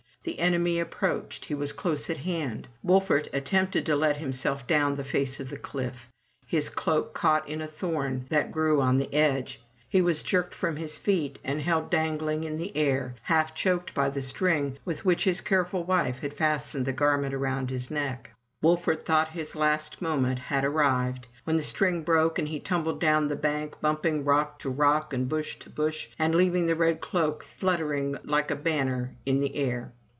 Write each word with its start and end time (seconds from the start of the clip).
The 0.23 0.37
enemy 0.39 0.79
approached— 0.79 1.45
he 1.45 1.55
was 1.55 1.71
close 1.73 2.07
at 2.07 2.17
hand. 2.17 2.67
Wolfert 2.83 3.27
at 3.33 3.43
tempted 3.45 3.87
to 3.87 3.95
let 3.95 4.17
himself 4.17 4.67
down 4.67 4.95
the 4.95 5.03
face 5.03 5.39
of 5.39 5.49
the 5.49 5.57
cliff. 5.57 6.07
His 6.45 6.69
cloak 6.69 7.15
caught 7.15 7.49
in 7.49 7.59
a 7.59 7.65
thorn 7.65 8.27
that 8.29 8.51
grew 8.51 8.79
on 8.81 8.99
the 8.99 9.11
edge. 9.15 9.59
He 9.89 9.99
was 9.99 10.21
jerked 10.21 10.53
from 10.53 10.75
off 10.75 10.81
his 10.81 10.99
feet, 10.99 11.39
and 11.43 11.59
held 11.63 11.89
dangling 11.89 12.43
in 12.43 12.57
the 12.57 12.77
air, 12.77 13.15
half 13.23 13.55
choked 13.55 13.95
by 13.95 14.09
the 14.11 14.21
string 14.21 14.77
with 14.85 15.03
which 15.03 15.23
his 15.23 15.41
careful 15.41 15.85
wife 15.85 16.19
had 16.19 16.35
fastened 16.35 16.85
the 16.85 16.93
garment 16.93 17.33
around 17.33 17.71
his 17.71 17.89
neck. 17.89 18.29
Wolfert 18.61 19.03
thought 19.03 19.29
his 19.29 19.55
last 19.55 20.03
moment 20.03 20.37
had 20.37 20.63
arrived; 20.63 21.25
when 21.45 21.55
the 21.55 21.63
string 21.63 22.03
broke, 22.03 22.37
and 22.37 22.47
he 22.49 22.59
tumbled 22.59 22.99
down 22.99 23.27
the 23.27 23.35
bank, 23.35 23.73
bumping 23.81 24.17
from 24.19 24.25
rock 24.29 24.59
to 24.59 24.69
rock, 24.69 25.15
and 25.15 25.27
bush 25.27 25.55
to 25.57 25.71
bush, 25.71 26.09
and 26.19 26.35
leaving 26.35 26.67
the 26.67 26.75
red 26.75 27.01
cloak 27.01 27.41
fluttering 27.43 28.15
like 28.23 28.51
a 28.51 28.55
banner 28.55 29.15
in 29.25 29.39
the 29.39 29.55
air. 29.55 29.91